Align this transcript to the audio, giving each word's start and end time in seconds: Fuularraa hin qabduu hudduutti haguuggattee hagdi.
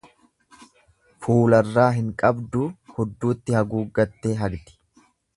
Fuularraa 1.25 1.85
hin 1.97 2.07
qabduu 2.23 2.63
hudduutti 2.95 3.57
haguuggattee 3.59 4.33
hagdi. 4.45 4.75